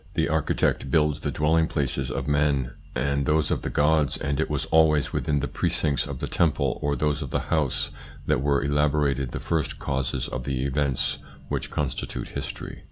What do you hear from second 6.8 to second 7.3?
or those of